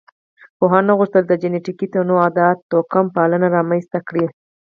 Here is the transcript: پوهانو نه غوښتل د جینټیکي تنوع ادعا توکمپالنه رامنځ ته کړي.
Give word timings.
پوهانو 0.57 0.87
نه 0.89 0.93
غوښتل 0.99 1.23
د 1.27 1.33
جینټیکي 1.41 1.87
تنوع 1.93 2.19
ادعا 2.29 2.49
توکمپالنه 2.71 3.47
رامنځ 3.57 3.83
ته 3.91 3.99
کړي. 4.07 4.25